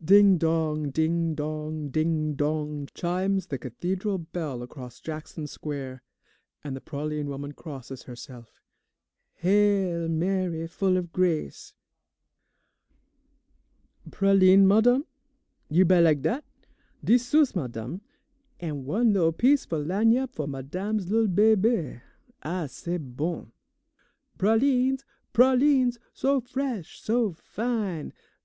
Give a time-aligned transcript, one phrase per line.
[0.00, 6.04] Ding dong, ding dong, ding dong, chimes the Cathedral bell across Jackson Square,
[6.62, 8.52] and the praline woman crosses herself.
[9.38, 11.74] "Hail, Mary, full of grace
[14.12, 15.06] "Pralines, madame?
[15.68, 16.44] You buy lak' dat?
[17.02, 18.00] Dix sous, madame,
[18.60, 22.00] an' one lil' piece fo' lagniappe fo' madame's lil' bebe.
[22.44, 23.50] Ah, c'est bon!
[24.38, 28.12] "Pralines, pralines, so fresh, so fine!